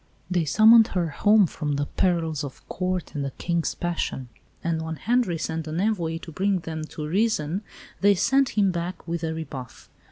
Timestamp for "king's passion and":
3.29-4.81